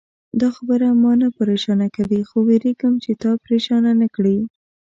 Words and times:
دا 0.41 0.49
خبره 0.57 0.87
ما 1.01 1.11
نه 1.21 1.27
پرېشانه 1.37 1.87
کوي، 1.95 2.21
خو 2.29 2.37
وېرېږم 2.47 2.93
چې 3.03 3.11
تا 3.21 3.31
پرېشانه 3.45 3.91
نه 4.01 4.07
کړي. 4.15 4.37